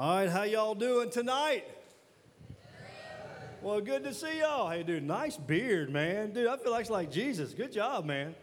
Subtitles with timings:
[0.00, 1.66] All right, how y'all doing tonight?
[3.60, 4.70] Well, good to see y'all.
[4.70, 6.32] Hey, dude, nice beard, man.
[6.32, 7.52] Dude, I feel like it's like Jesus.
[7.52, 8.34] Good job, man.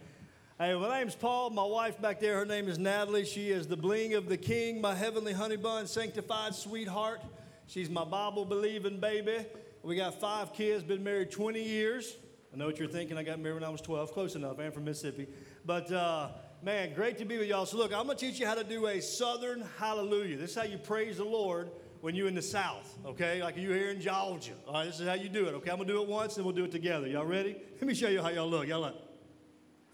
[0.56, 1.50] Hey, my name's Paul.
[1.50, 3.24] My wife back there, her name is Natalie.
[3.24, 7.22] She is the bling of the king, my heavenly honey bun, sanctified sweetheart.
[7.66, 9.44] She's my Bible believing baby.
[9.82, 12.14] We got five kids, been married 20 years.
[12.54, 13.18] I know what you're thinking.
[13.18, 14.12] I got married when I was 12.
[14.12, 14.60] Close enough.
[14.60, 15.26] I'm from Mississippi.
[15.66, 16.28] But, uh,
[16.62, 17.66] man, great to be with y'all.
[17.66, 20.36] So, look, I'm going to teach you how to do a southern hallelujah.
[20.36, 23.42] This is how you praise the Lord when you're in the South, okay?
[23.42, 24.52] Like you here in Georgia.
[24.66, 25.70] All right, this is how you do it, okay?
[25.70, 27.06] I'm going to do it once and we'll do it together.
[27.06, 27.56] Y'all ready?
[27.74, 28.66] Let me show you how y'all look.
[28.66, 28.96] Y'all look.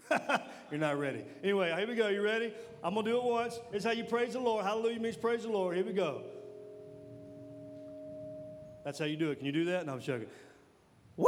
[0.71, 1.23] You're not ready.
[1.43, 2.09] Anyway, here we go.
[2.09, 2.53] You ready?
[2.83, 3.59] I'm going to do it once.
[3.71, 4.63] This is how you praise the Lord.
[4.65, 5.75] Hallelujah means praise the Lord.
[5.75, 6.23] Here we go.
[8.83, 9.37] That's how you do it.
[9.37, 9.87] Can you do that?
[9.87, 10.27] No, I'm joking.
[11.17, 11.27] Woo!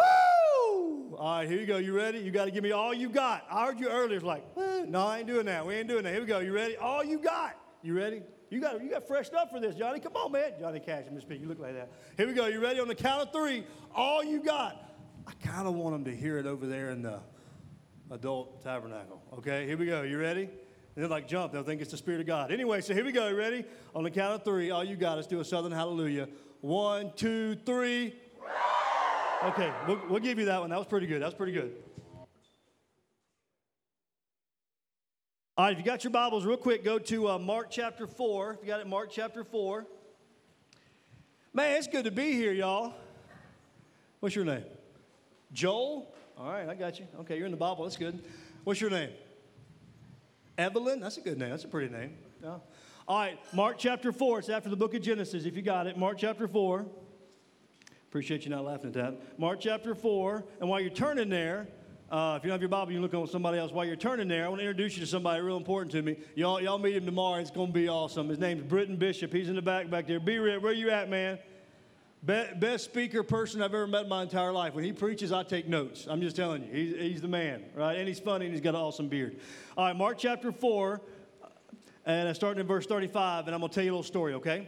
[1.18, 1.78] All right, here you go.
[1.78, 2.20] You ready?
[2.20, 3.44] You got to give me all you got.
[3.50, 4.18] I heard you earlier.
[4.18, 4.44] It's like,
[4.88, 5.66] no, I ain't doing that.
[5.66, 6.14] We ain't doing that.
[6.14, 6.40] Here we go.
[6.40, 6.78] You ready?
[6.78, 7.56] All you got.
[7.82, 8.22] You ready?
[8.52, 10.00] You got you got fresh stuff for this, Johnny.
[10.00, 10.54] Come on, man.
[10.60, 11.92] Johnny Cash, I'm just You look like that.
[12.18, 12.46] Here we go.
[12.46, 12.80] You ready?
[12.80, 14.92] On the count of three, all you got.
[15.26, 17.20] I kind of want them to hear it over there in the
[18.12, 19.22] adult tabernacle.
[19.40, 20.04] Okay, here we go.
[20.04, 20.44] You ready?
[20.44, 20.52] And
[20.96, 21.52] they're like, jump.
[21.52, 22.52] They'll think it's the Spirit of God.
[22.52, 23.28] Anyway, so here we go.
[23.28, 23.66] You ready?
[23.96, 25.16] On the count of three, all you got.
[25.16, 26.30] Let's do a Southern Hallelujah.
[26.62, 28.16] One, two, three.
[29.44, 30.72] Okay, we'll, we'll give you that one.
[30.72, 31.22] That was pretty good.
[31.22, 31.72] That was pretty good.
[35.56, 38.54] All right, if you got your Bibles, real quick, go to uh, Mark chapter 4.
[38.54, 39.86] If you got it, Mark chapter 4.
[41.54, 42.96] Man, it's good to be here, y'all.
[44.20, 44.64] What's your name?
[45.54, 46.12] Joel?
[46.36, 47.06] All right, I got you.
[47.20, 47.84] Okay, you're in the Bible.
[47.84, 48.24] That's good.
[48.64, 49.12] What's your name?
[50.58, 51.00] Evelyn?
[51.00, 51.52] That's a good name.
[51.52, 52.16] That's a pretty name.
[52.42, 52.58] Yeah.
[53.08, 54.40] All right, Mark chapter 4.
[54.40, 55.96] It's after the book of Genesis, if you got it.
[55.96, 56.88] Mark chapter 4.
[58.18, 59.40] Appreciate you not laughing at that.
[59.40, 60.44] Mark chapter 4.
[60.60, 61.68] And while you're turning there,
[62.10, 63.72] uh, if you don't have your Bible, you look on somebody else.
[63.72, 66.18] While you're turning there, I want to introduce you to somebody real important to me.
[66.34, 67.40] Y'all, y'all meet him tomorrow.
[67.40, 68.28] It's going to be awesome.
[68.28, 69.32] His name's Britton Bishop.
[69.32, 70.20] He's in the back back there.
[70.20, 70.40] Be.
[70.40, 71.38] Where you at, man?
[72.24, 74.74] best speaker person I've ever met in my entire life.
[74.74, 76.08] When he preaches, I take notes.
[76.10, 78.00] I'm just telling you, he's, he's the man, right?
[78.00, 79.40] And he's funny and he's got an awesome beard.
[79.78, 81.00] All right, Mark chapter 4,
[82.08, 84.34] and I'm starting in verse 35, and I'm going to tell you a little story,
[84.34, 84.68] okay?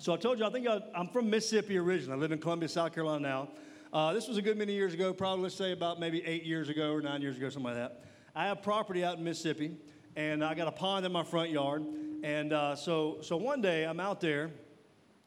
[0.00, 2.16] So I told you, I think I, am from Mississippi originally.
[2.16, 3.48] I live in Columbia, South Carolina now.
[3.92, 6.70] Uh, this was a good many years ago, probably let's say about maybe eight years
[6.70, 8.02] ago or nine years ago, something like that.
[8.34, 9.76] I have property out in Mississippi,
[10.16, 11.84] and I got a pond in my front yard.
[12.24, 14.52] And uh, so, so one day I'm out there,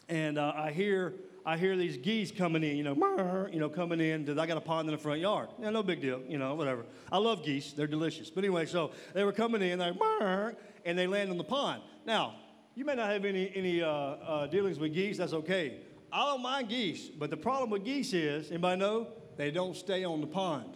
[0.09, 1.13] and uh, I hear
[1.45, 4.28] I hear these geese coming in, you know, you know, coming in.
[4.40, 5.50] I got a pond in the front yard.
[5.61, 6.84] Yeah, no big deal, you know, whatever.
[7.11, 8.31] I love geese; they're delicious.
[8.31, 11.84] But anyway, so they were coming in, they're and they land on the pond.
[12.07, 12.38] Now,
[12.75, 15.78] you may not have any, any uh, uh, dealings with geese, that's okay.
[16.11, 19.07] I don't mind geese, but the problem with geese is, anybody know?
[19.38, 20.75] They don't stay on the pond.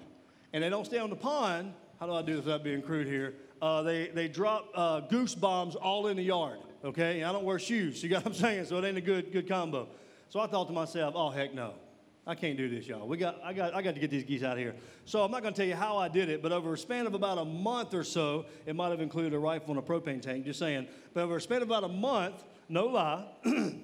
[0.54, 3.08] And they don't stay on the pond, how do I do this without being crude
[3.08, 3.36] here?
[3.62, 7.24] Uh, they, they drop uh, goose bombs all in the yard, okay?
[7.24, 8.66] I don't wear shoes, you got what I'm saying?
[8.66, 9.88] So it ain't a good, good combo.
[10.30, 11.74] So I thought to myself, oh, heck no.
[12.28, 13.08] I can't do this, y'all.
[13.08, 14.76] We got, I, got, I got to get these geese out of here.
[15.06, 17.08] So I'm not going to tell you how I did it, but over a span
[17.08, 20.22] of about a month or so, it might have included a rifle and a propane
[20.22, 20.88] tank, just saying.
[21.14, 23.26] But over a span of about a month, no lie,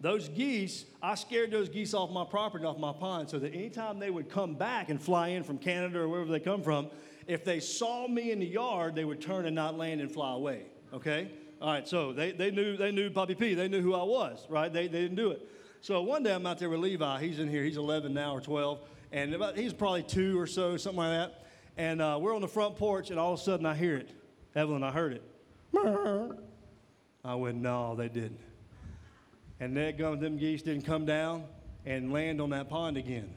[0.00, 3.98] those geese, I scared those geese off my property, off my pond, so that anytime
[3.98, 6.88] they would come back and fly in from Canada or wherever they come from,
[7.26, 10.32] if they saw me in the yard, they would turn and not land and fly
[10.32, 10.66] away.
[10.94, 11.32] Okay?
[11.60, 13.54] All right, so they, they knew they knew Poppy P.
[13.54, 14.72] They knew who I was, right?
[14.72, 15.42] They, they didn't do it.
[15.80, 17.20] So one day I'm out there with Levi.
[17.20, 17.62] He's in here.
[17.62, 18.80] He's 11 now or 12,
[19.12, 21.46] and about, he's probably two or so, something like that.
[21.76, 24.10] And uh, we're on the front porch, and all of a sudden I hear it.
[24.56, 25.22] Evelyn, I heard it.
[27.24, 28.40] I went, no, they didn't.
[29.60, 31.44] And that gum, them geese didn't come down
[31.86, 33.32] and land on that pond again.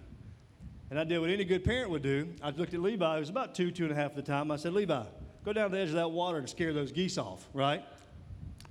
[0.90, 2.28] And I did what any good parent would do.
[2.42, 3.14] I looked at Levi.
[3.14, 4.52] He was about two, two and a half at the time.
[4.52, 5.04] I said, Levi,
[5.46, 7.84] go down to the edge of that water and scare those geese off, right?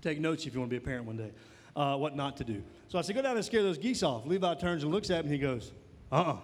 [0.02, 1.30] Take notes if you want to be a parent one day,
[1.76, 2.62] uh, what not to do.
[2.90, 4.26] So I said, go down and scare those geese off.
[4.26, 5.72] Levi turns and looks at me and he goes,
[6.10, 6.32] uh uh-uh.
[6.32, 6.36] uh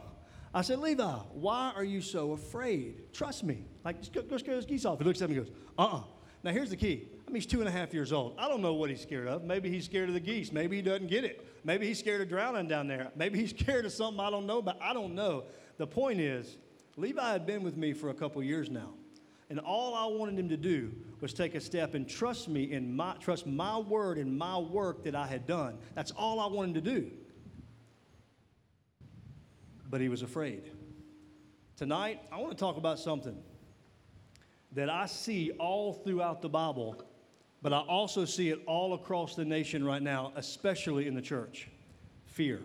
[0.55, 3.12] I said, Levi, why are you so afraid?
[3.12, 3.65] Trust me.
[3.84, 4.99] Like, just go, go scare those geese off.
[4.99, 5.97] He looks at me and goes, uh uh-uh.
[5.97, 6.03] uh
[6.45, 7.09] Now, here's the key.
[7.27, 8.37] I mean, he's two and a half years old.
[8.39, 9.43] I don't know what he's scared of.
[9.43, 10.53] Maybe he's scared of the geese.
[10.53, 11.44] Maybe he doesn't get it.
[11.65, 13.11] Maybe he's scared of drowning down there.
[13.17, 14.76] Maybe he's scared of something I don't know about.
[14.81, 15.47] I don't know.
[15.79, 16.59] The point is,
[16.97, 18.94] Levi had been with me for a couple years now.
[19.48, 22.94] And all I wanted him to do was take a step and trust me in
[22.94, 25.78] my trust my word and my work that I had done.
[25.94, 27.10] That's all I wanted him to do.
[29.88, 30.70] But he was afraid.
[31.76, 33.37] Tonight, I want to talk about something
[34.72, 37.02] that I see all throughout the Bible,
[37.62, 41.69] but I also see it all across the nation right now, especially in the church
[42.25, 42.60] fear.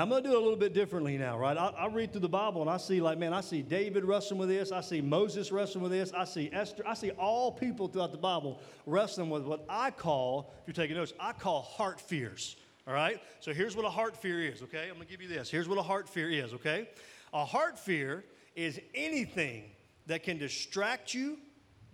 [0.00, 1.56] I'm going to do it a little bit differently now, right?
[1.56, 4.38] I, I, read through the Bible and I see, like, man, I see David wrestling
[4.38, 4.72] with this.
[4.72, 6.12] I see Moses wrestling with this.
[6.12, 6.82] I see Esther.
[6.86, 10.96] I see all people throughout the Bible wrestling with what I call, if you're taking
[10.96, 12.56] notes, I call heart fears,
[12.86, 13.22] all right?
[13.40, 14.88] So here's what a heart fear is, okay?
[14.88, 15.50] I'm going to give you this.
[15.50, 16.88] Here's what a heart fear is, okay?
[17.32, 19.64] A heart fear is anything
[20.06, 21.38] that can distract you,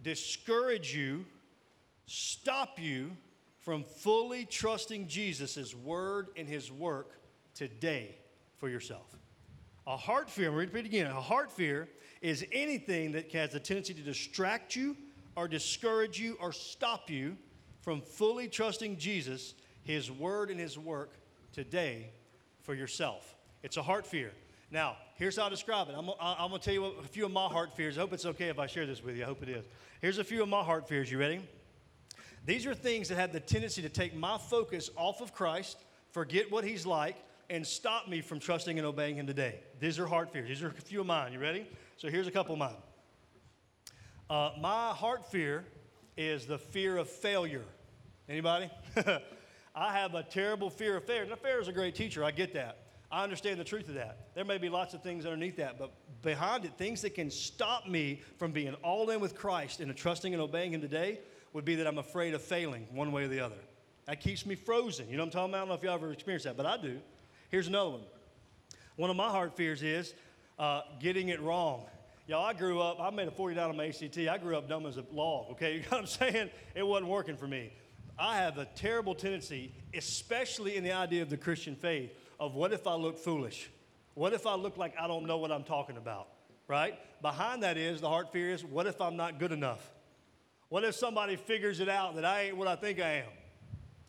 [0.02, 1.24] discourage you,
[2.06, 3.10] stop you
[3.60, 7.21] from fully trusting Jesus' word and his work
[7.54, 8.16] today
[8.56, 9.16] for yourself.
[9.86, 11.06] A heart fear, I'm going to repeat again.
[11.08, 11.88] A heart fear
[12.20, 14.96] is anything that has a tendency to distract you
[15.34, 17.36] or discourage you or stop you
[17.80, 21.16] from fully trusting Jesus, His Word, and His work
[21.52, 22.10] today
[22.62, 23.34] for yourself.
[23.62, 24.30] It's a heart fear.
[24.70, 25.94] Now, here's how I describe it.
[25.96, 27.98] I'm, I'm going to tell you a few of my heart fears.
[27.98, 29.24] I hope it's okay if I share this with you.
[29.24, 29.64] I hope it is.
[30.00, 31.10] Here's a few of my heart fears.
[31.10, 31.40] You ready?
[32.46, 35.78] These are things that have the tendency to take my focus off of Christ,
[36.10, 37.16] forget what He's like,
[37.50, 39.60] and stop me from trusting and obeying Him today.
[39.80, 40.48] These are heart fears.
[40.48, 41.32] These are a few of mine.
[41.32, 41.66] You ready?
[41.96, 42.76] So here's a couple of mine.
[44.30, 45.64] Uh, my heart fear
[46.16, 47.64] is the fear of failure.
[48.28, 48.70] Anybody?
[49.74, 51.26] I have a terrible fear of failure.
[51.26, 52.24] Now, failure is a great teacher.
[52.24, 52.78] I get that.
[53.10, 54.34] I understand the truth of that.
[54.34, 55.92] There may be lots of things underneath that, but
[56.22, 60.32] behind it, things that can stop me from being all in with Christ and trusting
[60.32, 61.20] and obeying Him today
[61.52, 63.56] would be that I'm afraid of failing one way or the other.
[64.06, 65.08] That keeps me frozen.
[65.08, 65.56] You know what I'm talking about?
[65.56, 67.00] I don't know if y'all ever experienced that, but I do.
[67.52, 68.00] Here's another one.
[68.96, 70.14] One of my heart fears is
[70.58, 71.84] uh, getting it wrong.
[72.26, 74.16] Y'all, I grew up, I made a 49 on my ACT.
[74.20, 75.74] I grew up dumb as a log, okay?
[75.74, 76.50] You know what I'm saying?
[76.74, 77.70] It wasn't working for me.
[78.18, 82.72] I have a terrible tendency, especially in the idea of the Christian faith, of what
[82.72, 83.70] if I look foolish?
[84.14, 86.28] What if I look like I don't know what I'm talking about?
[86.68, 86.94] Right?
[87.20, 89.92] Behind that is the heart fear is what if I'm not good enough?
[90.70, 93.30] What if somebody figures it out that I ain't what I think I am?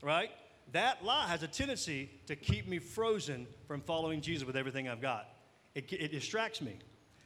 [0.02, 0.30] Right?
[0.74, 5.02] That lie has a tendency to keep me frozen from following Jesus with everything I've
[5.02, 5.30] got.
[5.74, 6.78] It, it distracts me.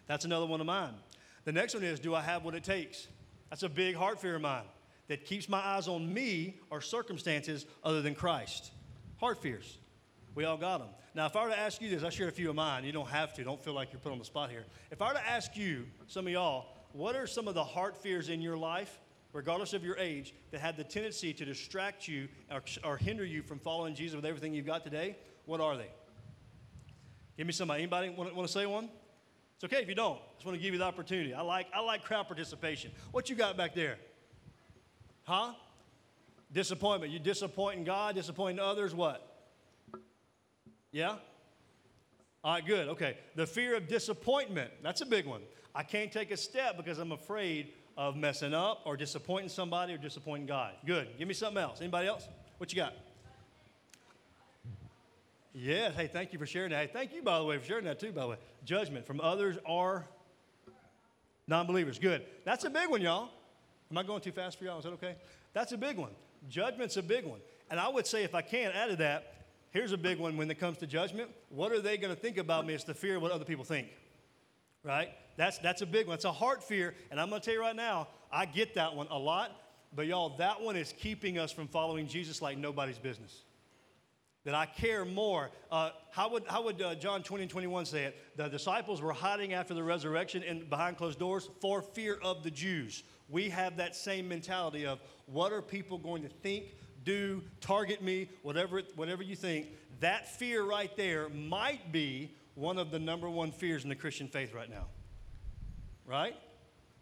[0.05, 0.93] That's another one of mine.
[1.43, 3.07] The next one is Do I have what it takes?
[3.49, 4.65] That's a big heart fear of mine
[5.07, 8.71] that keeps my eyes on me or circumstances other than Christ.
[9.17, 9.77] Heart fears.
[10.35, 10.89] We all got them.
[11.15, 12.83] Now, if I were to ask you this, I shared a few of mine.
[12.83, 13.43] You don't have to.
[13.43, 14.65] Don't feel like you're put on the spot here.
[14.91, 17.97] If I were to ask you, some of y'all, what are some of the heart
[17.97, 18.99] fears in your life
[19.33, 23.41] regardless of your age, that had the tendency to distract you or, or hinder you
[23.41, 25.89] from following Jesus with everything you've got today, what are they?
[27.37, 27.83] Give me somebody.
[27.83, 28.89] Anybody want, want to say one?
[29.55, 30.17] It's okay if you don't.
[30.17, 31.33] I just want to give you the opportunity.
[31.33, 32.91] I like, I like crowd participation.
[33.11, 33.97] What you got back there?
[35.23, 35.53] Huh?
[36.51, 37.11] Disappointment.
[37.11, 39.49] You disappointing God, disappointing others, what?
[40.91, 41.15] Yeah?
[42.43, 42.87] All right, good.
[42.89, 43.17] Okay.
[43.35, 44.71] The fear of disappointment.
[44.81, 45.41] That's a big one.
[45.75, 49.97] I can't take a step because I'm afraid of messing up or disappointing somebody or
[49.97, 50.73] disappointing God.
[50.85, 51.07] Good.
[51.17, 51.81] Give me something else.
[51.81, 52.27] Anybody else?
[52.59, 52.93] What you got?
[55.53, 55.89] Yeah.
[55.89, 56.79] Hey, thank you for sharing that.
[56.79, 58.37] Hey, thank you, by the way, for sharing that too, by the way.
[58.63, 60.05] Judgment from others or
[61.47, 61.97] non believers.
[61.97, 62.23] Good.
[62.45, 63.29] That's a big one, y'all.
[63.89, 64.77] Am I going too fast for y'all?
[64.77, 65.15] Is that okay?
[65.53, 66.11] That's a big one.
[66.49, 67.39] Judgment's a big one.
[67.71, 69.33] And I would say, if I can, add to that,
[69.71, 71.31] here's a big one when it comes to judgment.
[71.49, 72.73] What are they going to think about me?
[72.73, 73.87] It's the fear of what other people think
[74.87, 75.09] right?
[75.35, 76.15] That's, that's a big one.
[76.15, 76.95] It's a heart fear.
[77.11, 79.51] And I'm going to tell you right now, I get that one a lot.
[79.95, 83.43] But y'all, that one is keeping us from following Jesus like nobody's business.
[84.45, 85.51] That I care more.
[85.69, 88.15] Uh, how would, how would uh, John 20 and 21 say it?
[88.37, 92.51] The disciples were hiding after the resurrection and behind closed doors for fear of the
[92.51, 93.03] Jews.
[93.29, 98.29] We have that same mentality of what are people going to think, do, target me,
[98.41, 99.67] whatever, whatever you think.
[99.99, 104.27] That fear right there might be one of the number one fears in the Christian
[104.27, 104.87] faith right now.
[106.07, 106.35] Right?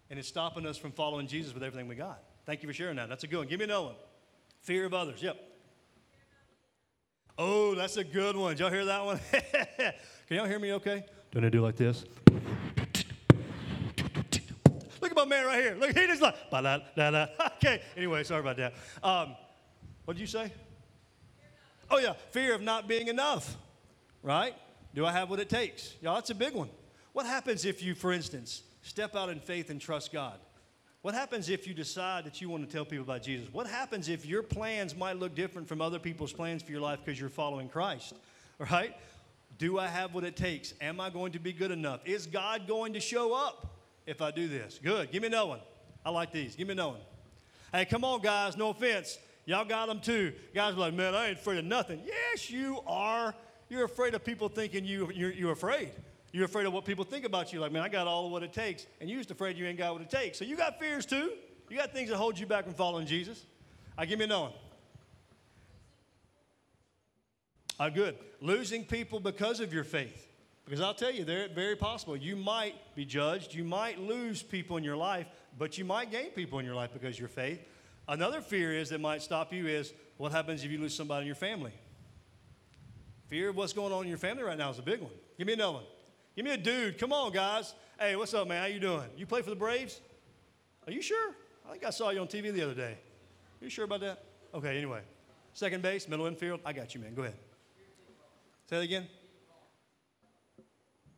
[0.09, 2.21] And it's stopping us from following Jesus with everything we got.
[2.45, 3.07] Thank you for sharing that.
[3.07, 3.47] That's a good one.
[3.47, 3.95] Give me another one.
[4.63, 5.23] Fear of others.
[5.23, 5.37] Yep.
[7.37, 8.51] Oh, that's a good one.
[8.51, 9.19] Did y'all hear that one?
[9.77, 11.05] Can y'all hear me okay?
[11.31, 12.03] Don't I do like this?
[15.01, 15.75] Look at my man right here.
[15.75, 17.27] Look, he just like, da da da.
[17.55, 17.81] Okay.
[17.95, 18.73] Anyway, sorry about that.
[19.01, 19.35] Um,
[20.03, 20.51] what did you say?
[21.89, 22.13] Oh, yeah.
[22.31, 23.55] Fear of not being enough.
[24.21, 24.53] Right?
[24.95, 25.93] Do I have what it takes?
[26.01, 26.69] Y'all, that's a big one.
[27.11, 30.39] What happens if you, for instance, step out in faith and trust God?
[31.01, 33.53] What happens if you decide that you want to tell people about Jesus?
[33.53, 36.99] What happens if your plans might look different from other people's plans for your life
[37.03, 38.15] because you're following Christ?
[38.57, 38.95] Right?
[39.57, 40.73] Do I have what it takes?
[40.81, 41.99] Am I going to be good enough?
[42.05, 44.79] Is God going to show up if I do this?
[44.81, 45.11] Good.
[45.11, 45.59] Give me another one.
[46.05, 46.55] I like these.
[46.55, 47.01] Give me another one.
[47.73, 48.55] Hey, come on, guys.
[48.55, 49.19] No offense.
[49.45, 50.33] Y'all got them too.
[50.53, 52.01] Guys are like, man, I ain't afraid of nothing.
[52.05, 53.35] Yes, you are.
[53.75, 55.91] You're afraid of people thinking you, you're, you're afraid.
[56.31, 57.59] You're afraid of what people think about you.
[57.59, 58.85] Like, man, I got all of what it takes.
[59.01, 60.39] And you're just afraid you ain't got what it takes.
[60.39, 61.33] So you got fears too.
[61.69, 63.45] You got things that hold you back from following Jesus.
[63.97, 64.53] I give me a one.
[67.77, 68.15] Uh, good.
[68.39, 70.25] Losing people because of your faith.
[70.63, 72.15] Because I'll tell you, they're very possible.
[72.15, 73.53] You might be judged.
[73.53, 75.27] You might lose people in your life,
[75.59, 77.59] but you might gain people in your life because of your faith.
[78.07, 81.27] Another fear is that might stop you is what happens if you lose somebody in
[81.27, 81.73] your family?
[83.27, 85.11] Fear of what's going on in your family right now is a big one.
[85.37, 85.83] Give me another one.
[86.35, 86.97] Give me a dude.
[86.97, 87.73] Come on, guys.
[87.99, 88.61] Hey, what's up, man?
[88.61, 89.07] How you doing?
[89.17, 90.01] You play for the Braves?
[90.85, 91.33] Are you sure?
[91.67, 92.97] I think I saw you on TV the other day.
[93.61, 94.23] You sure about that?
[94.53, 95.01] Okay, anyway.
[95.53, 96.59] Second base, middle infield.
[96.65, 97.15] I got you, man.
[97.15, 97.35] Go ahead.
[98.69, 99.07] Say that again.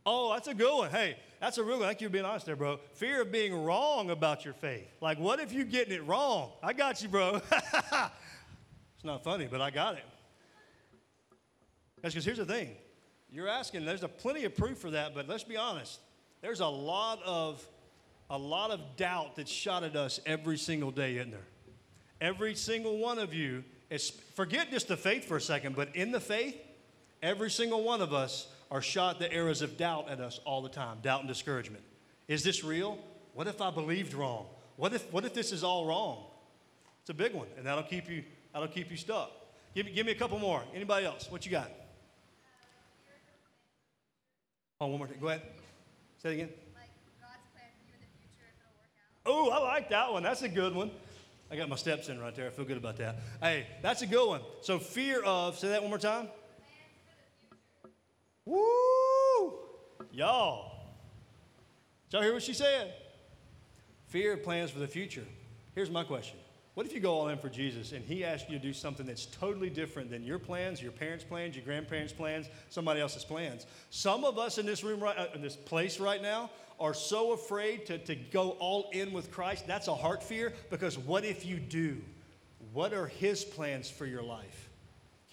[0.05, 0.89] Oh, that's a good one.
[0.89, 1.87] Hey, that's a real one.
[1.87, 2.79] Thank you for being honest there, bro.
[2.93, 4.87] Fear of being wrong about your faith.
[5.01, 6.51] Like, what if you're getting it wrong?
[6.63, 7.41] I got you, bro.
[7.51, 10.03] it's not funny, but I got it.
[12.01, 12.71] That's because here's the thing.
[13.31, 15.99] You're asking, there's a plenty of proof for that, but let's be honest.
[16.41, 17.67] There's a lot of
[18.29, 21.47] a lot of doubt that's shot at us every single day, isn't there?
[22.19, 26.11] Every single one of you is forget just the faith for a second, but in
[26.11, 26.57] the faith,
[27.21, 30.69] every single one of us are shot the arrows of doubt at us all the
[30.69, 31.83] time doubt and discouragement.
[32.27, 32.97] Is this real?
[33.33, 34.47] What if I believed wrong?
[34.75, 36.25] What if, what if this is all wrong?
[37.01, 39.31] It's a big one, and that'll keep you, that'll keep you stuck.
[39.73, 40.63] Give me, give me a couple more.
[40.73, 41.31] Anybody else?
[41.31, 41.71] What you got?
[44.79, 45.17] Oh, one more thing.
[45.19, 45.41] Go ahead.
[46.21, 46.49] Say it again.
[49.25, 50.23] Oh, I like that one.
[50.23, 50.91] That's a good one.
[51.51, 52.47] I got my steps in right there.
[52.47, 53.17] I feel good about that.
[53.41, 54.41] Hey, that's a good one.
[54.61, 56.27] So, fear of, say that one more time.
[58.45, 59.53] Woo!
[60.11, 60.71] Y'all.
[62.09, 62.93] Did y'all hear what she said?
[64.07, 65.25] Fear of plans for the future.
[65.75, 66.37] Here's my question
[66.77, 69.07] What if you go all in for Jesus and he asks you to do something
[69.07, 73.65] that's totally different than your plans, your parents' plans, your grandparents' plans, somebody else's plans?
[73.89, 77.31] Some of us in this room, right, uh, in this place right now, are so
[77.31, 79.65] afraid to, to go all in with Christ.
[79.65, 81.99] That's a heart fear because what if you do?
[82.73, 84.69] What are his plans for your life?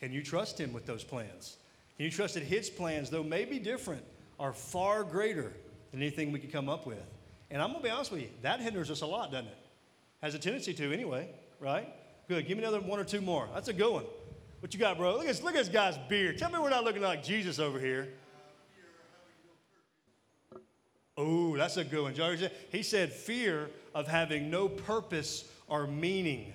[0.01, 1.59] Can you trust him with those plans?
[1.99, 4.03] Can you trust that His plans, though may be different,
[4.41, 5.53] are far greater
[5.93, 7.05] than anything we could come up with?
[7.51, 9.59] And I'm going to be honest with you, that hinders us a lot, doesn't it?
[10.25, 11.29] Has a tendency to anyway,
[11.61, 11.87] right?
[12.29, 12.49] Good.
[12.49, 13.47] Give me another one or two more.
[13.53, 14.07] That's a good one.
[14.61, 15.19] What you got, bro?
[15.19, 16.39] Look at, look at this guy's beard.
[16.39, 18.09] Tell me we're not looking like Jesus over here.
[21.19, 22.15] Oh, that's a good one.
[22.15, 26.55] George, he said fear of having no purpose or meaning.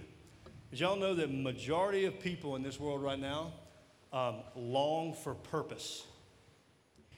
[0.72, 3.54] Did y'all know that majority of people in this world right now
[4.12, 6.08] um, long for purpose.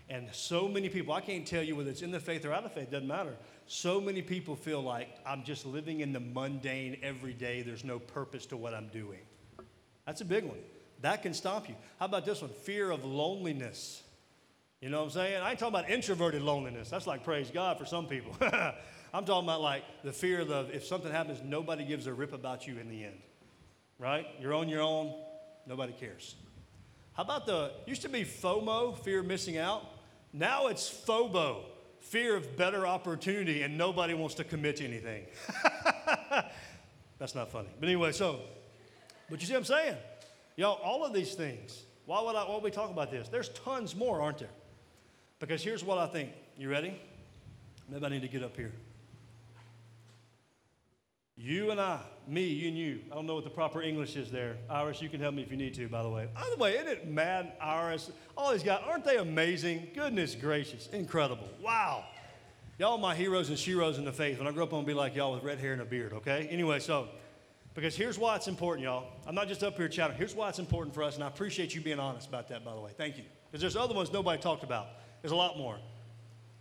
[0.09, 2.65] And so many people, I can't tell you whether it's in the faith or out
[2.65, 3.37] of faith, doesn't matter.
[3.73, 7.61] So many people feel like I'm just living in the mundane every day.
[7.61, 9.21] There's no purpose to what I'm doing.
[10.05, 10.57] That's a big one.
[10.99, 11.75] That can stop you.
[11.97, 12.51] How about this one?
[12.51, 14.03] Fear of loneliness.
[14.81, 15.41] You know what I'm saying?
[15.41, 16.89] I ain't talking about introverted loneliness.
[16.89, 18.35] That's like praise God for some people.
[18.41, 22.67] I'm talking about like the fear of if something happens, nobody gives a rip about
[22.67, 23.21] you in the end.
[23.97, 24.27] Right?
[24.41, 25.13] You're on your own,
[25.65, 26.35] nobody cares.
[27.13, 29.85] How about the, used to be FOMO, fear of missing out.
[30.33, 31.63] Now it's FOBO,
[32.01, 35.25] fear of better opportunity, and nobody wants to commit to anything.
[37.19, 37.69] That's not funny.
[37.79, 38.41] But anyway, so,
[39.29, 39.95] but you see what I'm saying?
[40.57, 43.29] Y'all, all of these things, why would, I, why would we talk about this?
[43.29, 44.49] There's tons more, aren't there?
[45.39, 46.31] Because here's what I think.
[46.57, 46.99] You ready?
[47.87, 48.73] Maybe I need to get up here.
[51.37, 52.99] You and I, me, you and you.
[53.11, 54.57] I don't know what the proper English is there.
[54.69, 56.27] Iris, you can help me if you need to, by the way.
[56.35, 58.11] By the way, isn't it mad, Iris?
[58.37, 59.87] All these guys, aren't they amazing?
[59.95, 61.47] Goodness gracious, incredible.
[61.61, 62.05] Wow.
[62.77, 64.37] Y'all my heroes and sheroes in the faith.
[64.37, 65.85] When I grow up, I'm going to be like y'all with red hair and a
[65.85, 66.47] beard, okay?
[66.49, 67.09] Anyway, so,
[67.73, 69.07] because here's why it's important, y'all.
[69.25, 70.17] I'm not just up here chatting.
[70.17, 72.73] Here's why it's important for us, and I appreciate you being honest about that, by
[72.73, 72.91] the way.
[72.97, 73.23] Thank you.
[73.49, 74.87] Because there's other ones nobody talked about.
[75.21, 75.77] There's a lot more.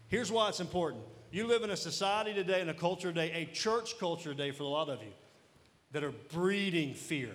[0.09, 1.03] Here's why it's important.
[1.33, 4.65] You live in a society today, in a culture today, a church culture today for
[4.65, 5.13] a lot of you,
[5.93, 7.31] that are breeding fear.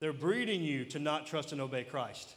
[0.00, 2.34] They're breeding you to not trust and obey Christ.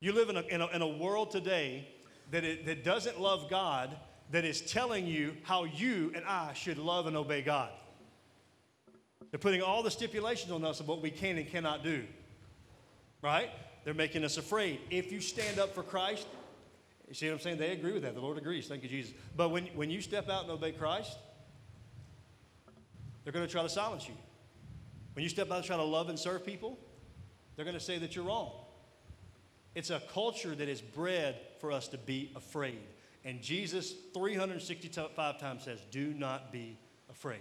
[0.00, 1.88] You live in a, in a, in a world today
[2.30, 3.96] that, it, that doesn't love God,
[4.30, 7.70] that is telling you how you and I should love and obey God.
[9.30, 12.04] They're putting all the stipulations on us of what we can and cannot do.
[13.22, 13.50] Right?
[13.84, 14.80] They're making us afraid.
[14.90, 16.26] If you stand up for Christ,
[17.10, 17.58] you see what I'm saying?
[17.58, 18.14] They agree with that.
[18.14, 18.68] The Lord agrees.
[18.68, 19.12] Thank you, Jesus.
[19.36, 21.18] But when, when you step out and obey Christ,
[23.24, 24.14] they're going to try to silence you.
[25.14, 26.78] When you step out and try to love and serve people,
[27.56, 28.52] they're going to say that you're wrong.
[29.74, 32.78] It's a culture that is bred for us to be afraid.
[33.24, 36.78] And Jesus, 365 times, says, Do not be
[37.10, 37.40] afraid.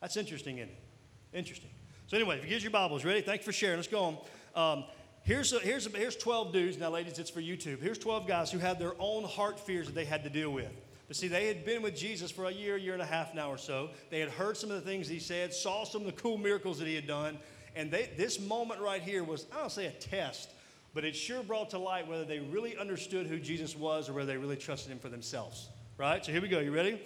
[0.00, 1.36] That's interesting, isn't it?
[1.36, 1.70] Interesting.
[2.06, 3.78] So, anyway, if you get your Bibles ready, thank you for sharing.
[3.78, 4.16] Let's go
[4.54, 4.78] on.
[4.78, 4.84] Um,
[5.24, 6.78] Here's, a, here's, a, here's 12 dudes.
[6.78, 7.80] Now, ladies, it's for YouTube.
[7.80, 10.70] Here's 12 guys who had their own heart fears that they had to deal with.
[11.06, 13.50] But see, they had been with Jesus for a year, year and a half now
[13.50, 13.90] or so.
[14.10, 16.78] They had heard some of the things he said, saw some of the cool miracles
[16.78, 17.38] that he had done,
[17.76, 20.50] And they, this moment right here was, I don't say a test,
[20.92, 24.26] but it sure brought to light whether they really understood who Jesus was or whether
[24.26, 25.68] they really trusted him for themselves.
[25.98, 26.24] Right?
[26.24, 26.58] So here we go.
[26.58, 27.00] You ready?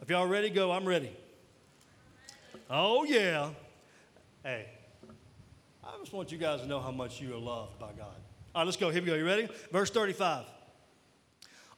[0.00, 0.72] If y'all ready, go.
[0.72, 1.10] I'm ready.
[2.70, 3.50] Oh, yeah.
[4.42, 4.66] Hey,
[5.98, 8.14] I just want you guys to know how much you are loved by God.
[8.54, 8.88] All right, let's go.
[8.90, 9.16] Here we go.
[9.16, 9.48] You ready?
[9.72, 10.44] Verse 35.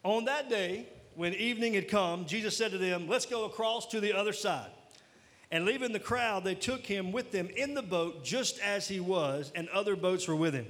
[0.04, 4.00] On that day, when evening had come, Jesus said to them, Let's go across to
[4.00, 4.68] the other side.
[5.50, 9.00] And leaving the crowd, they took him with them in the boat just as he
[9.00, 10.66] was, and other boats were with him.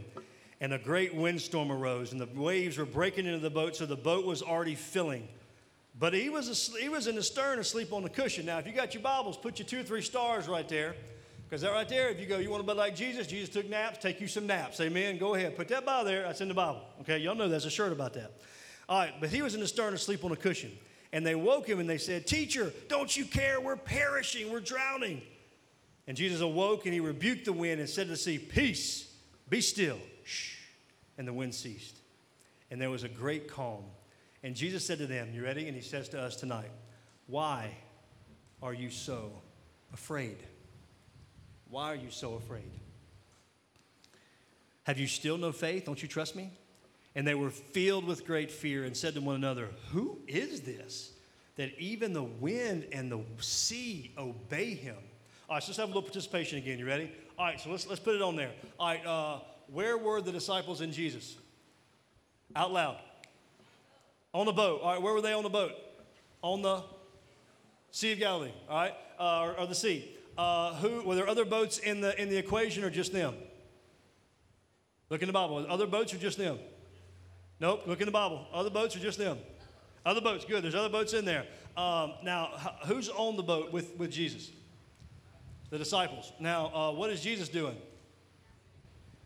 [0.61, 3.97] And a great windstorm arose, and the waves were breaking into the boat, so the
[3.97, 5.27] boat was already filling.
[5.99, 8.47] But he was, asleep, he was in the stern asleep on the cushion.
[8.47, 10.95] Now, if you got your Bibles, put your two or three stars right there.
[11.51, 13.69] Because that right there, if you go, you want to be like Jesus, Jesus took
[13.69, 14.81] naps, take you some naps.
[14.81, 15.19] Amen.
[15.19, 15.57] Go ahead.
[15.57, 16.23] Put that by there.
[16.23, 16.83] That's in the Bible.
[17.01, 18.41] Okay, y'all know there's a shirt about that.
[18.89, 20.71] All right, but he was in the stern asleep on a cushion.
[21.13, 23.61] And they woke him and they said, Teacher, don't you care?
[23.61, 25.23] We're perishing, we're drowning.
[26.07, 29.13] And Jesus awoke and he rebuked the wind and said to the sea, Peace,
[29.49, 29.99] be still.
[30.23, 30.55] Shh.
[31.19, 31.99] And the wind ceased.
[32.71, 33.83] And there was a great calm.
[34.45, 35.67] And Jesus said to them, You ready?
[35.67, 36.71] And he says to us tonight,
[37.27, 37.77] Why
[38.63, 39.33] are you so
[39.93, 40.37] afraid?
[41.71, 42.71] Why are you so afraid?
[44.85, 45.85] Have you still no faith?
[45.85, 46.51] Don't you trust me?
[47.15, 51.13] And they were filled with great fear and said to one another, Who is this
[51.57, 54.97] that even the wind and the sea obey him?
[55.49, 56.79] All right, so let's have a little participation again.
[56.79, 57.11] You ready?
[57.39, 58.53] All right, so let's, let's put it on there.
[58.79, 59.41] All right, uh,
[59.73, 61.37] where were the disciples in Jesus?
[62.55, 62.99] Out loud.
[64.33, 64.81] On the boat.
[64.83, 65.73] All right, where were they on the boat?
[66.43, 66.83] On the
[67.91, 68.53] Sea of Galilee.
[68.69, 70.17] All right, uh, or, or, the sea.
[70.41, 73.35] Uh, who were there other boats in the in the equation or just them?
[75.11, 75.67] Look in the Bible.
[75.69, 76.59] Other boats or just them?
[77.61, 78.47] Nope, look in the Bible.
[78.51, 79.37] Other boats are just them.
[80.07, 80.65] Other boats, good.
[80.65, 81.45] There's other boats in there.
[81.77, 82.47] Um, now,
[82.87, 84.51] who's on the boat with, with Jesus?
[85.69, 86.33] The disciples.
[86.41, 87.77] Now, uh, what is Jesus doing?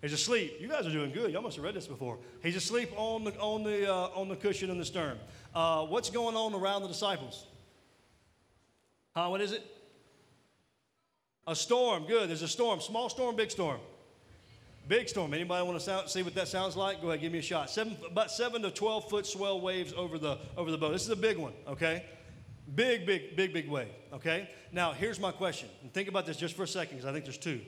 [0.03, 0.57] He's asleep.
[0.59, 1.31] You guys are doing good.
[1.31, 2.19] Y'all must have read this before.
[2.43, 5.17] He's asleep on the, on the, uh, on the cushion in the stern.
[5.55, 7.47] Uh, what's going on around the disciples?
[9.15, 9.65] Huh, what is it?
[11.47, 12.05] A storm.
[12.07, 12.29] Good.
[12.29, 12.81] There's a storm.
[12.81, 13.81] Small storm, big storm.
[14.87, 15.33] Big storm.
[15.33, 17.01] Anybody want to sound, see what that sounds like?
[17.01, 17.71] Go ahead, give me a shot.
[17.71, 20.93] Seven, about seven to 12 foot swell waves over the, over the boat.
[20.93, 22.05] This is a big one, okay?
[22.75, 24.49] Big, big, big, big wave, okay?
[24.73, 25.71] Now, here's my question.
[25.83, 27.63] And think about this just for a second because I think there's two.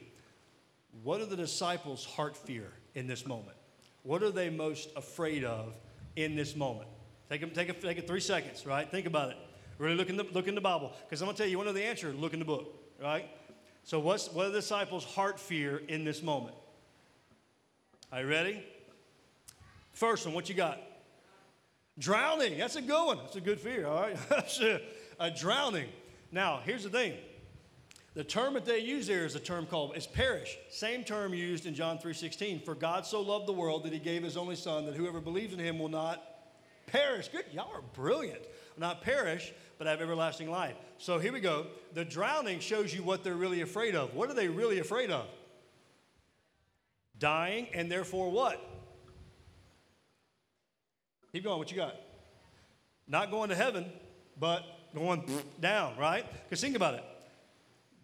[1.02, 3.56] What are the disciples' heart fear in this moment?
[4.02, 5.74] What are they most afraid of
[6.16, 6.88] in this moment?
[7.30, 8.90] Take, a, take, a, take a three seconds, right?
[8.90, 9.36] Think about it.
[9.78, 10.92] Really look in the, look in the Bible.
[11.04, 12.12] Because I'm going to tell you, to know the answer?
[12.12, 13.26] Look in the book, right?
[13.86, 16.56] So, what's, what are the disciples' heart fear in this moment?
[18.10, 18.64] Are you ready?
[19.92, 20.80] First one, what you got?
[21.96, 22.58] Drowning.
[22.58, 23.18] That's a good one.
[23.18, 24.18] That's a good fear, all right?
[25.20, 25.86] a drowning.
[26.32, 27.14] Now, here's the thing.
[28.14, 30.58] The term that they use there is a term called is perish.
[30.68, 32.64] Same term used in John 3:16.
[32.64, 35.54] For God so loved the world that he gave his only son that whoever believes
[35.54, 36.24] in him will not
[36.86, 37.28] perish.
[37.28, 37.44] Good.
[37.52, 38.42] Y'all are brilliant.
[38.76, 40.74] Not perish, but I have everlasting life.
[40.98, 41.66] So here we go.
[41.94, 44.14] The drowning shows you what they're really afraid of.
[44.14, 45.26] What are they really afraid of?
[47.18, 48.60] dying, and therefore what?
[51.32, 51.96] Keep going, what you got?
[53.08, 53.86] Not going to heaven,
[54.38, 55.28] but going
[55.60, 56.24] down, right?
[56.44, 57.04] Because think about it.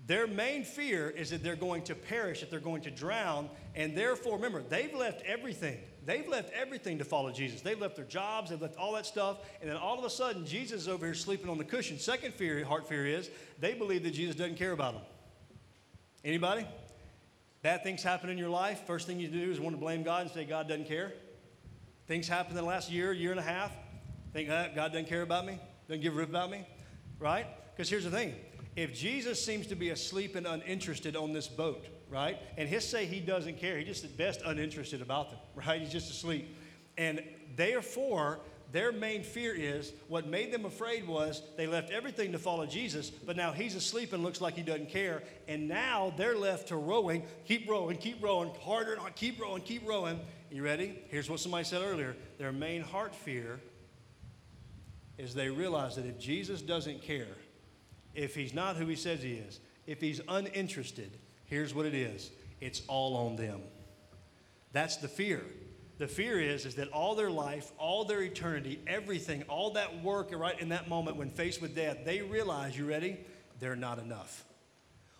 [0.06, 3.96] Their main fear is that they're going to perish, that they're going to drown, and
[3.96, 5.78] therefore, remember, they've left everything.
[6.04, 7.60] They've left everything to follow Jesus.
[7.60, 10.44] They've left their jobs, they've left all that stuff, and then all of a sudden,
[10.44, 11.98] Jesus is over here sleeping on the cushion.
[11.98, 15.02] Second fear, heart fear is they believe that Jesus doesn't care about them.
[16.24, 16.66] Anybody?
[17.62, 18.82] Bad things happen in your life.
[18.86, 21.12] First thing you do is want to blame God and say God doesn't care.
[22.08, 23.70] Things happen in the last year, year and a half.
[24.32, 26.66] Think God doesn't care about me, doesn't give a rip about me,
[27.20, 27.46] right?
[27.76, 28.34] Because here's the thing:
[28.74, 33.06] if Jesus seems to be asleep and uninterested on this boat, right, and he'll say
[33.06, 35.80] he doesn't care, he's just at best uninterested about them, right?
[35.80, 36.56] He's just asleep,
[36.96, 37.22] and
[37.56, 38.40] therefore
[38.72, 43.10] their main fear is what made them afraid was they left everything to follow Jesus,
[43.10, 45.22] but now he's asleep and looks like he doesn't care.
[45.46, 49.86] And now they're left to rowing, keep rowing, keep rowing, harder and keep rowing, keep
[49.86, 50.18] rowing.
[50.50, 51.02] You ready?
[51.08, 53.60] Here's what somebody said earlier their main heart fear
[55.18, 57.36] is they realize that if Jesus doesn't care,
[58.14, 61.18] if he's not who he says he is, if he's uninterested,
[61.52, 62.30] here's what it is
[62.62, 63.60] it's all on them.
[64.72, 65.42] That's the fear.
[65.98, 70.30] The fear is, is that all their life, all their eternity, everything, all that work
[70.32, 73.18] right in that moment when faced with death, they realize, you ready?
[73.60, 74.44] They're not enough.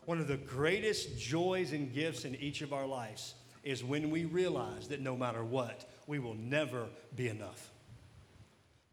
[0.07, 4.25] One of the greatest joys and gifts in each of our lives is when we
[4.25, 7.71] realize that no matter what, we will never be enough.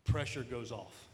[0.03, 1.07] Pressure goes off.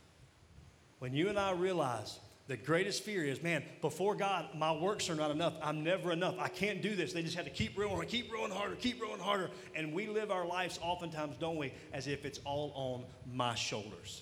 [0.99, 5.15] When you and I realize The greatest fear is, man, before God, my works are
[5.15, 5.55] not enough.
[5.63, 6.35] I'm never enough.
[6.37, 7.11] I can't do this.
[7.11, 9.49] They just have to keep rowing, keep rowing harder, keep rowing harder.
[9.73, 14.21] And we live our lives oftentimes, don't we, as if it's all on my shoulders.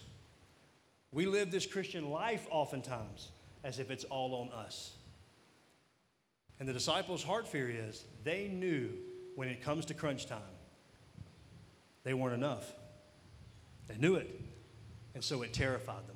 [1.11, 3.29] We live this Christian life oftentimes
[3.63, 4.93] as if it's all on us.
[6.59, 8.89] And the disciples' heart fear is they knew
[9.35, 10.39] when it comes to crunch time,
[12.03, 12.71] they weren't enough.
[13.87, 14.29] They knew it.
[15.13, 16.12] And so it terrified them.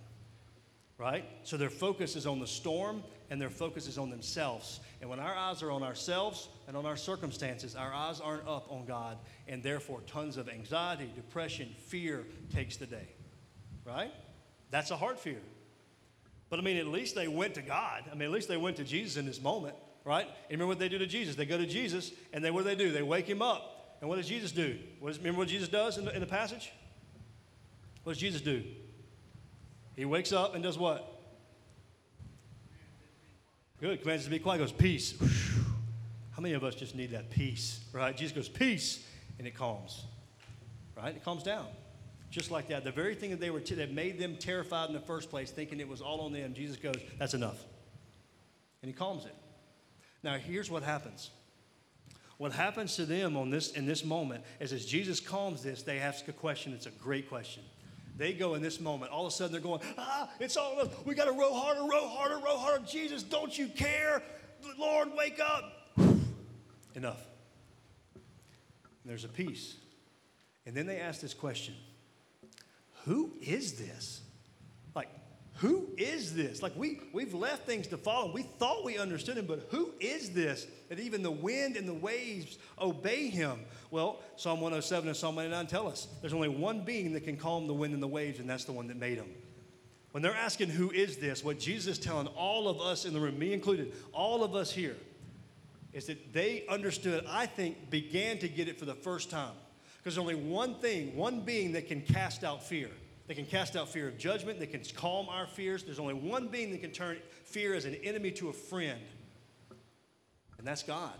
[0.98, 1.26] Right?
[1.44, 4.80] So their focus is on the storm and their focus is on themselves.
[5.00, 8.72] And when our eyes are on ourselves and on our circumstances, our eyes aren't up
[8.72, 9.18] on God.
[9.48, 13.08] And therefore, tons of anxiety, depression, fear takes the day.
[13.86, 14.12] Right?
[14.72, 15.42] That's a heart fear.
[16.50, 18.04] But I mean, at least they went to God.
[18.10, 20.26] I mean, at least they went to Jesus in this moment, right?
[20.26, 21.36] And remember what they do to Jesus?
[21.36, 22.92] They go to Jesus, and they what do they do?
[22.92, 23.98] They wake him up.
[24.00, 24.78] And what does Jesus do?
[25.00, 26.72] What does, remember what Jesus does in the, in the passage?
[28.04, 28.64] What does Jesus do?
[29.98, 31.12] He wakes up and does what?
[33.82, 34.00] Good.
[34.02, 34.60] Commands to be quiet.
[34.60, 35.16] Goes peace.
[36.32, 38.16] How many of us just need that peace, right?
[38.16, 39.04] Jesus goes peace,
[39.40, 40.06] and it calms,
[40.96, 41.16] right?
[41.16, 41.66] It calms down.
[42.30, 42.84] Just like that.
[42.84, 45.50] The very thing that they were t- that made them terrified in the first place,
[45.50, 47.64] thinking it was all on them, Jesus goes, That's enough.
[48.84, 49.36] And he calms it.
[50.22, 51.32] Now here's what happens.
[52.38, 55.98] What happens to them on this in this moment is as Jesus calms this, they
[55.98, 56.74] ask a question.
[56.74, 57.64] It's a great question.
[58.18, 60.88] They go in this moment, all of a sudden they're going, ah, it's all of
[60.88, 60.96] us.
[61.06, 62.84] We got to row harder, row harder, row harder.
[62.86, 64.24] Jesus, don't you care?
[64.78, 65.92] Lord, wake up.
[66.96, 67.24] Enough.
[68.16, 68.24] And
[69.06, 69.76] there's a peace.
[70.66, 71.76] And then they ask this question
[73.06, 74.22] who is this?
[75.58, 76.62] Who is this?
[76.62, 78.32] Like, we, we've left things to follow.
[78.32, 81.96] We thought we understood him, but who is this that even the wind and the
[81.96, 83.62] waves obey him?
[83.90, 87.66] Well, Psalm 107 and Psalm 99 tell us there's only one being that can calm
[87.66, 89.30] the wind and the waves, and that's the one that made him.
[90.12, 91.44] When they're asking, who is this?
[91.44, 94.72] What Jesus is telling all of us in the room, me included, all of us
[94.72, 94.96] here,
[95.92, 99.54] is that they understood, I think, began to get it for the first time.
[99.98, 102.90] Because there's only one thing, one being that can cast out fear.
[103.28, 104.60] They can cast out fear of judgment.
[104.60, 105.84] They can calm our fears.
[105.84, 109.02] There's only one being that can turn fear as an enemy to a friend,
[110.58, 111.14] and that's God.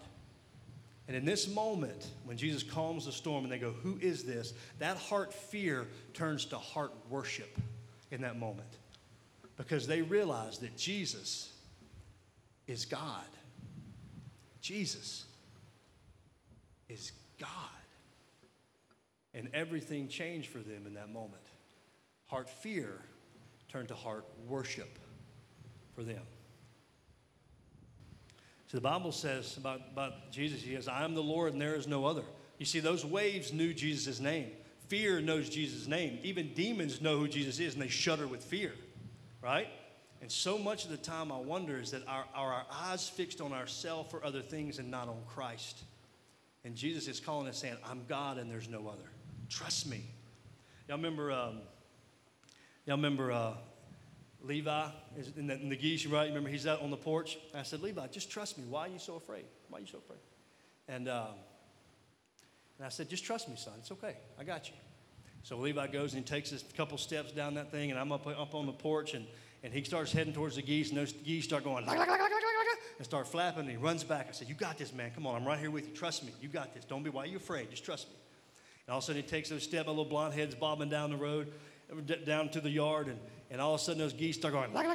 [1.08, 4.54] And in this moment, when Jesus calms the storm and they go, Who is this?
[4.80, 7.58] That heart fear turns to heart worship
[8.12, 8.78] in that moment
[9.58, 11.54] because they realize that Jesus
[12.68, 13.26] is God.
[14.62, 15.26] Jesus
[16.90, 17.50] is God.
[19.34, 21.44] And everything changed for them in that moment.
[22.28, 23.00] Heart fear
[23.70, 25.00] turned to heart worship
[25.96, 26.22] for them.
[28.68, 31.76] So the Bible says about, about Jesus, he says, I am the Lord and there
[31.76, 32.24] is no other.
[32.58, 34.52] You see, those waves knew Jesus' name.
[34.88, 36.20] Fear knows Jesus' name.
[36.24, 38.74] Even demons know who Jesus is and they shudder with fear,
[39.42, 39.68] right?
[40.22, 43.40] And so much of the time, I wonder is that our, are our eyes fixed
[43.40, 45.84] on ourselves or other things and not on Christ?
[46.66, 49.10] And Jesus is calling us saying, I'm God and there's no other.
[49.50, 50.04] Trust me.
[50.90, 51.60] Y'all remember, um,
[52.88, 53.54] y'all remember uh,
[54.42, 54.88] Levi
[55.36, 56.30] in the, in the geese, right?
[56.30, 57.38] Remember he's out on the porch?
[57.54, 58.64] I said, Levi, just trust me.
[58.70, 59.44] Why are you so afraid?
[59.70, 60.20] Why are you so afraid?
[60.88, 61.28] And, uh,
[62.78, 63.74] and I said, just trust me, son.
[63.80, 64.16] It's okay.
[64.40, 64.76] I got you.
[65.44, 68.26] So Levi goes and he takes a couple steps down that thing, and I'm up,
[68.26, 69.26] up on the porch, and,
[69.64, 73.62] and he starts heading towards the geese, and those geese start going, and start flapping,
[73.62, 74.28] and he runs back.
[74.30, 75.12] I said, You got this, man.
[75.14, 75.94] Come on, I'm right here with you.
[75.94, 76.32] Trust me.
[76.42, 76.86] You got this.
[76.86, 77.70] Don't be, why are you afraid?
[77.70, 78.16] Just trust me.
[78.86, 81.12] And all of a sudden, he takes those steps, my little blonde head's bobbing down
[81.12, 81.52] the road,
[82.26, 83.20] down to the yard, and,
[83.50, 84.86] and all of a sudden, those geese start going like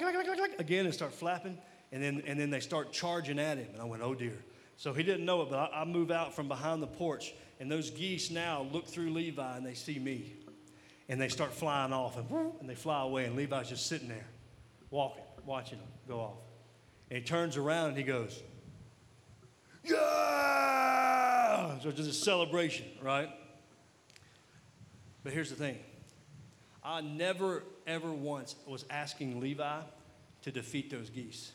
[0.59, 1.59] again and start flapping,
[1.91, 3.69] and then, and then they start charging at him.
[3.73, 4.39] And I went, oh dear.
[4.77, 7.71] So he didn't know it, but I, I move out from behind the porch, and
[7.71, 10.35] those geese now look through Levi and they see me.
[11.09, 14.27] And they start flying off, and, and they fly away, and Levi's just sitting there,
[14.91, 16.39] walking, watching them go off.
[17.11, 18.43] And he turns around and he goes,
[19.85, 21.79] Yeah!
[21.81, 23.29] So just a celebration, right?
[25.23, 25.79] But here's the thing
[26.85, 29.81] I never, ever once was asking Levi
[30.43, 31.53] to defeat those geese.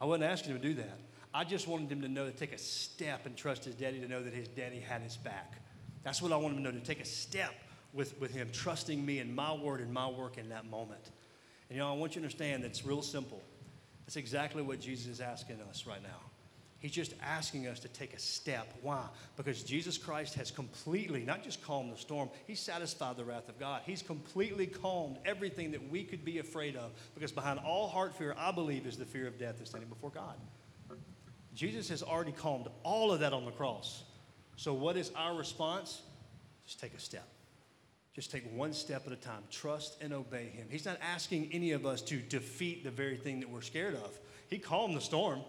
[0.00, 0.98] I wasn't asking him to do that.
[1.34, 4.08] I just wanted him to know to take a step and trust his daddy to
[4.08, 5.54] know that his daddy had his back.
[6.02, 7.52] That's what I wanted him to know to take a step
[7.92, 11.10] with, with him, trusting me and my word and my work in that moment.
[11.68, 13.42] And you know, I want you to understand that it's real simple.
[14.06, 16.27] That's exactly what Jesus is asking us right now.
[16.80, 18.72] He's just asking us to take a step.
[18.82, 19.04] Why?
[19.36, 23.58] Because Jesus Christ has completely, not just calmed the storm, He's satisfied the wrath of
[23.58, 23.82] God.
[23.84, 26.92] He's completely calmed everything that we could be afraid of.
[27.14, 30.10] Because behind all heart fear, I believe, is the fear of death and standing before
[30.10, 30.36] God.
[31.52, 34.04] Jesus has already calmed all of that on the cross.
[34.54, 36.02] So, what is our response?
[36.64, 37.26] Just take a step.
[38.14, 39.42] Just take one step at a time.
[39.50, 40.68] Trust and obey Him.
[40.70, 44.16] He's not asking any of us to defeat the very thing that we're scared of.
[44.48, 45.40] He calmed the storm.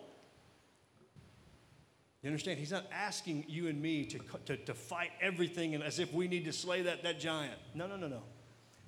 [2.22, 2.60] You understand?
[2.60, 6.28] He's not asking you and me to, to, to fight everything and as if we
[6.28, 7.56] need to slay that, that giant.
[7.74, 8.24] No, no, no, no.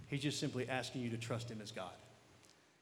[0.07, 1.93] He's just simply asking you to trust Him as God.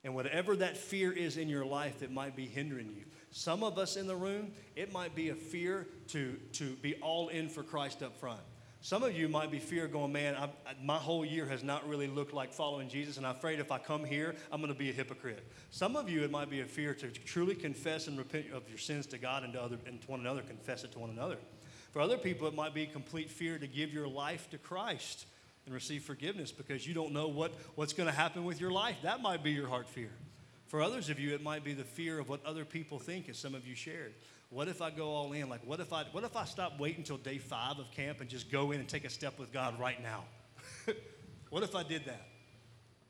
[0.04, 3.78] And whatever that fear is in your life that might be hindering you, some of
[3.78, 7.62] us in the room, it might be a fear to, to be all in for
[7.62, 8.42] Christ up front.
[8.82, 10.50] Some of you might be fear going, man, I,
[10.82, 13.78] my whole year has not really looked like following Jesus, and I'm afraid if I
[13.78, 15.46] come here, I'm going to be a hypocrite.
[15.70, 18.78] Some of you, it might be a fear to truly confess and repent of your
[18.78, 21.38] sins to God and to, other, and to one another, confess it to one another.
[21.92, 25.26] For other people, it might be complete fear to give your life to Christ
[25.66, 28.96] and receive forgiveness because you don't know what, what's going to happen with your life.
[29.04, 30.12] That might be your heart fear.
[30.68, 33.38] For others of you, it might be the fear of what other people think, as
[33.38, 34.14] some of you shared.
[34.50, 35.48] What if I go all in?
[35.48, 38.30] Like, what if I, what if I stop waiting until day five of camp and
[38.30, 40.24] just go in and take a step with God right now?
[41.50, 42.28] what if I did that?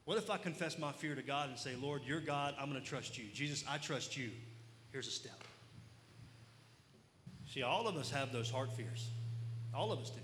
[0.03, 2.81] What if I confess my fear to God and say, Lord, you're God, I'm going
[2.81, 3.25] to trust you.
[3.33, 4.31] Jesus, I trust you.
[4.91, 5.43] Here's a step.
[7.47, 9.09] See, all of us have those heart fears.
[9.73, 10.19] All of us do.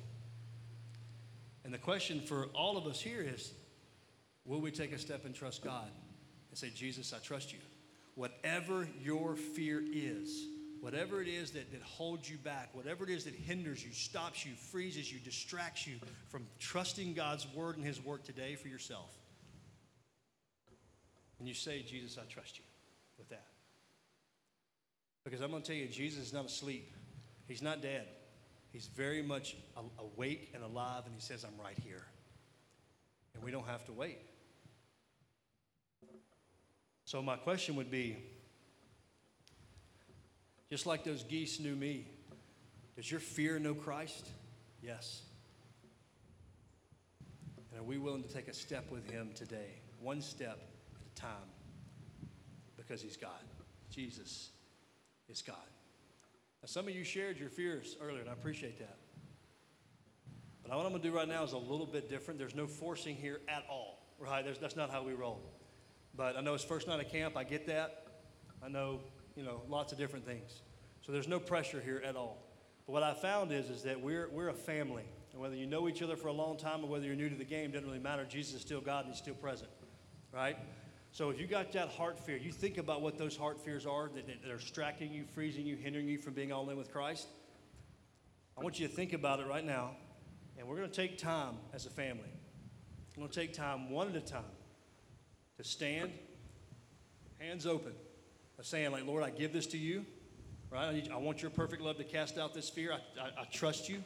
[1.64, 3.54] And the question for all of us here is
[4.44, 5.90] will we take a step and trust God
[6.50, 7.60] and say, Jesus, I trust you?
[8.16, 10.46] Whatever your fear is,
[10.82, 14.46] Whatever it is that, that holds you back, whatever it is that hinders you, stops
[14.46, 15.96] you, freezes you, distracts you
[16.30, 19.10] from trusting God's word and his work today for yourself.
[21.40, 22.64] And you say, Jesus, I trust you
[23.18, 23.48] with that.
[25.24, 26.94] Because I'm going to tell you, Jesus is not asleep,
[27.48, 28.08] he's not dead.
[28.76, 29.56] He's very much
[29.98, 32.04] awake and alive, and he says, I'm right here.
[33.34, 34.20] And we don't have to wait.
[37.06, 38.18] So, my question would be
[40.70, 42.08] just like those geese knew me.
[42.96, 44.30] Does your fear know Christ?
[44.82, 45.24] Yes.
[47.72, 49.82] And are we willing to take a step with Him today?
[50.00, 50.60] One step
[50.96, 51.50] at a time.
[52.78, 53.32] Because He's God.
[53.90, 54.50] Jesus
[55.30, 55.56] is God.
[56.62, 58.98] Now, some of you shared your fears earlier, and I appreciate that.
[60.64, 62.40] But what I'm going to do right now is a little bit different.
[62.40, 64.44] There's no forcing here at all, right?
[64.44, 65.42] There's, that's not how we roll.
[66.16, 67.38] But I know it's first night of camp.
[67.38, 68.08] I get that.
[68.64, 69.02] I know
[69.36, 70.62] you know, lots of different things.
[71.02, 72.38] So there's no pressure here at all.
[72.86, 75.06] But what I found is, is that we're, we're a family.
[75.34, 77.36] And whether you know each other for a long time or whether you're new to
[77.36, 78.26] the game, doesn't really matter.
[78.26, 79.70] Jesus is still God and He's still present,
[80.32, 80.58] right?
[81.12, 84.10] So if you got that heart fear, you think about what those heart fears are
[84.16, 87.28] that, that are distracting you, freezing you, hindering you from being all in with Christ.
[88.58, 89.92] I want you to think about it right now.
[90.58, 92.30] And we're going to take time as a family.
[93.16, 94.44] We're going to take time one at a time
[95.58, 96.12] to stand,
[97.40, 97.94] hands open,
[98.58, 100.06] of saying, like, Lord, I give this to you,
[100.72, 101.10] right?
[101.12, 102.94] I, want your perfect love to cast out this fear.
[102.94, 104.04] I, I, I trust you,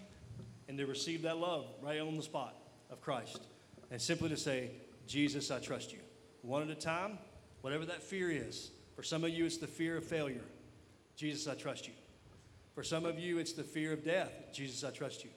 [0.67, 2.55] and to receive that love right on the spot
[2.89, 3.47] of Christ.
[3.91, 4.71] And simply to say,
[5.07, 5.99] Jesus, I trust you.
[6.41, 7.17] One at a time,
[7.61, 8.71] whatever that fear is.
[8.95, 10.43] For some of you, it's the fear of failure.
[11.15, 11.93] Jesus, I trust you.
[12.75, 14.31] For some of you, it's the fear of death.
[14.53, 15.31] Jesus, I trust you.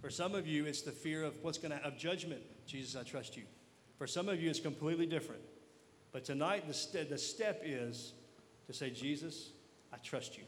[0.00, 2.42] For some of you, it's the fear of what's going to of judgment.
[2.66, 3.44] Jesus, I trust you.
[3.96, 5.40] For some of you, it's completely different.
[6.12, 8.12] But tonight, the, st- the step is
[8.66, 9.50] to say, Jesus,
[9.92, 10.44] I trust you.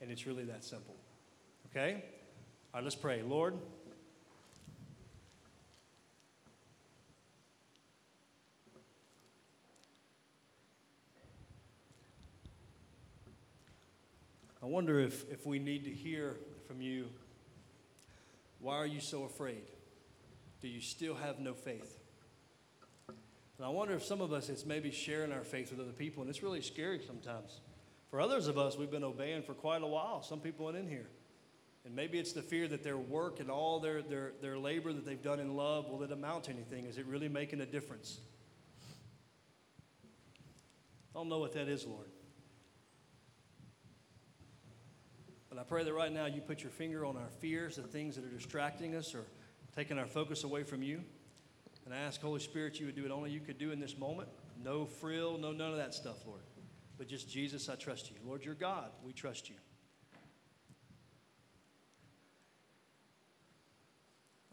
[0.00, 0.96] And it's really that simple.
[1.70, 2.04] Okay?
[2.72, 3.22] All right, let's pray.
[3.22, 3.54] Lord,
[14.62, 17.06] I wonder if, if we need to hear from you
[18.60, 19.62] why are you so afraid?
[20.60, 21.99] Do you still have no faith?
[23.60, 26.22] And I wonder if some of us, it's maybe sharing our faith with other people,
[26.22, 27.60] and it's really scary sometimes.
[28.08, 30.88] For others of us, we've been obeying for quite a while, some people are in
[30.88, 31.10] here.
[31.84, 35.04] And maybe it's the fear that their work and all their, their, their labor that
[35.04, 36.86] they've done in love, will it amount to anything?
[36.86, 38.20] Is it really making a difference?
[41.14, 42.08] I don't know what that is, Lord.
[45.50, 48.16] But I pray that right now you put your finger on our fears, the things
[48.16, 49.26] that are distracting us or
[49.76, 51.02] taking our focus away from you.
[51.90, 53.98] And I ask, Holy Spirit, you would do what only you could do in this
[53.98, 54.28] moment.
[54.62, 56.42] No frill, no none of that stuff, Lord.
[56.96, 58.16] But just, Jesus, I trust you.
[58.24, 58.90] Lord, you're God.
[59.04, 59.56] We trust you.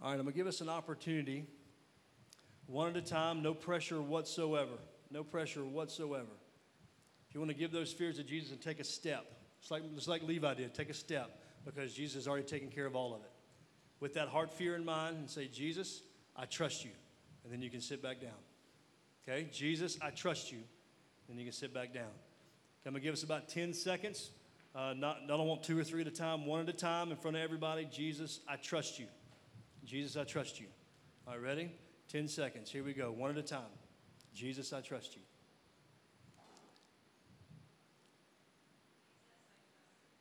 [0.01, 1.45] All right, I'm going to give us an opportunity,
[2.65, 4.79] one at a time, no pressure whatsoever.
[5.11, 6.25] No pressure whatsoever.
[7.29, 9.25] If you want to give those fears to Jesus and take a step,
[9.61, 12.87] it's like, it's like Levi did, take a step because Jesus has already taken care
[12.87, 13.31] of all of it.
[13.99, 16.01] With that heart fear in mind, and say, Jesus,
[16.35, 16.89] I trust you
[17.47, 18.31] and then you can sit back down.
[19.25, 19.47] Okay?
[19.53, 20.57] Jesus, I trust you.
[21.29, 22.11] Then you can sit back down.
[22.83, 24.31] Going to give us about 10 seconds.
[24.75, 27.09] Uh, not, I don't want two or three at a time, one at a time
[27.09, 27.87] in front of everybody.
[27.89, 29.05] Jesus, I trust you.
[29.85, 30.67] Jesus, I trust you.
[31.25, 31.71] All right, ready?
[32.09, 32.69] 10 seconds.
[32.69, 33.61] Here we go, one at a time.
[34.33, 35.21] Jesus, I trust you.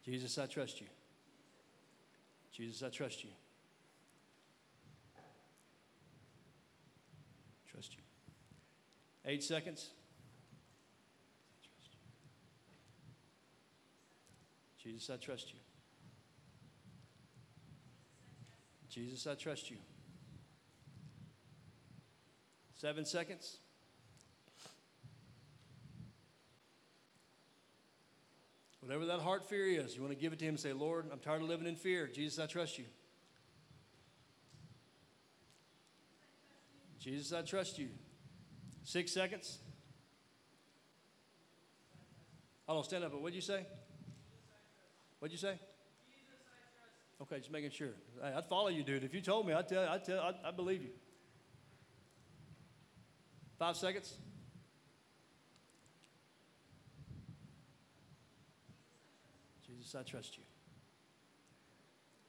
[0.04, 0.86] Jesus, I trust you.
[2.52, 3.30] Jesus, I trust you.
[7.76, 8.02] Trust you.
[9.26, 9.90] Eight seconds.
[14.82, 15.58] Jesus, I trust you.
[18.88, 19.76] Jesus, I trust you.
[22.76, 23.58] Seven seconds.
[28.80, 31.10] Whatever that heart fear is, you want to give it to Him and say, Lord,
[31.12, 32.06] I'm tired of living in fear.
[32.06, 32.86] Jesus, I trust you.
[37.06, 37.86] Jesus, I trust you.
[38.82, 39.58] Six seconds.
[42.68, 43.12] I don't stand up.
[43.12, 43.64] But what'd you say?
[45.20, 45.56] What'd you say?
[47.22, 47.90] Okay, just making sure.
[48.20, 49.04] Hey, I'd follow you, dude.
[49.04, 49.88] If you told me, I'd tell.
[49.88, 50.18] I'd tell.
[50.18, 50.90] I'd, I believe you.
[53.56, 54.12] Five seconds.
[59.64, 60.42] Jesus, I trust you.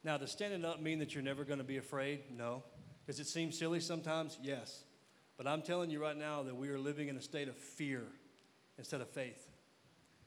[0.03, 2.25] Now, does standing up mean that you're never going to be afraid?
[2.31, 2.61] No.
[3.07, 4.37] Does it seem silly sometimes?
[4.43, 4.83] Yes.
[5.37, 8.03] But I'm telling you right now that we are living in a state of fear
[8.77, 9.49] instead of faith.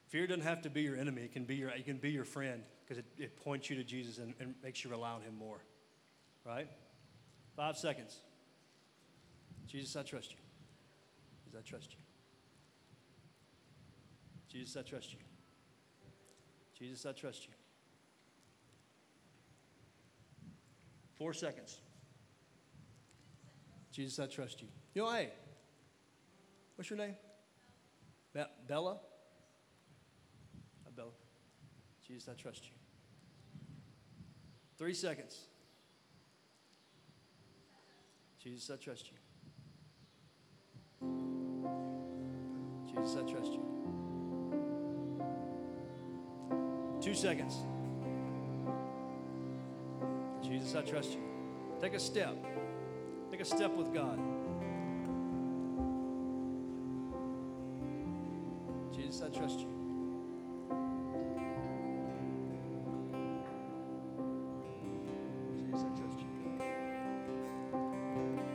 [0.08, 2.24] Fear doesn't have to be your enemy, it can be your, it can be your
[2.24, 5.36] friend because it, it points you to Jesus and, and makes you rely on Him
[5.38, 5.62] more.
[6.44, 6.68] Right?
[7.54, 8.16] Five seconds.
[9.66, 10.38] Jesus, I trust you.
[11.44, 11.98] Jesus, I trust you.
[14.48, 15.18] Jesus, I trust you.
[16.76, 17.52] Jesus, I trust you.
[21.18, 21.78] Four seconds.
[23.92, 24.68] Jesus, I trust you.
[24.94, 25.30] You know, hey,
[26.76, 27.14] what's your name?
[28.32, 28.98] Be- Bella?
[30.96, 31.10] Bella.
[32.06, 32.72] Jesus, I trust you.
[34.78, 35.46] Three seconds.
[38.42, 39.18] Jesus, I trust you.
[42.86, 43.70] Jesus, I trust you.
[47.00, 47.54] Two seconds.
[50.42, 51.20] Jesus, I trust you.
[51.80, 52.36] Take a step.
[53.40, 54.18] Take a step with God.
[58.94, 59.66] Jesus, I trust you.
[65.56, 66.26] Jesus, I trust you.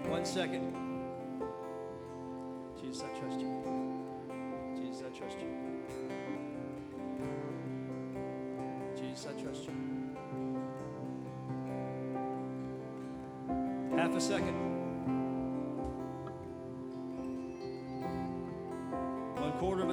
[0.08, 0.76] One second.
[2.80, 3.48] Jesus, I trust you.
[4.76, 5.50] Jesus, I trust you.
[8.96, 9.74] Jesus, I trust you.
[13.98, 14.75] Half a second.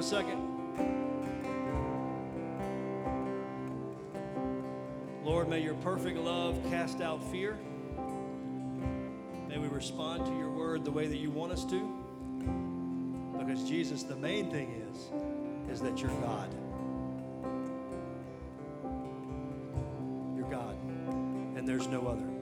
[0.03, 0.41] A second.
[5.23, 7.57] Lord, may your perfect love cast out fear.
[9.47, 11.89] May we respond to your word the way that you want us to.
[13.37, 16.53] Because Jesus, the main thing is, is that you're God.
[20.35, 20.75] You're God,
[21.55, 22.32] and there's no other.